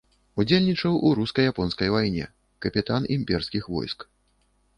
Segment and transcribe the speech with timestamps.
[0.43, 2.25] Удзельнічаў у руска-японскай вайне,
[2.67, 4.09] капітан імперскіх войск.